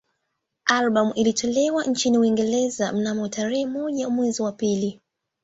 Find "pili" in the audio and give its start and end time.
4.51-5.01